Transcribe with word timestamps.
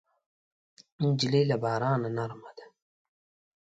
نجلۍ 1.03 1.43
له 1.49 1.55
بارانه 1.63 2.09
نرمه 2.17 2.51
ده. 2.57 2.65